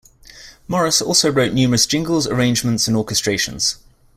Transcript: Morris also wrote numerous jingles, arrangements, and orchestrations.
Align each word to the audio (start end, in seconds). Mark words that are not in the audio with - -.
Morris 0.67 0.99
also 0.99 1.31
wrote 1.31 1.53
numerous 1.53 1.85
jingles, 1.85 2.25
arrangements, 2.25 2.87
and 2.87 2.97
orchestrations. 2.97 3.75